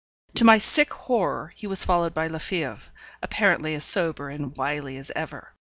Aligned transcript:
To 0.33 0.43
my 0.45 0.57
sick 0.57 0.91
horror, 0.93 1.53
he 1.55 1.67
was 1.67 1.85
followed 1.85 2.11
by 2.15 2.25
Lefebvre, 2.25 2.91
apparently 3.21 3.75
as 3.75 3.85
sober 3.85 4.29
and 4.29 4.57
wily 4.57 4.97
as 4.97 5.11
ever. 5.15 5.53